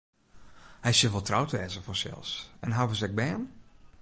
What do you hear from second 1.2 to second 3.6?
troud wêze fansels en hawwe se ek bern?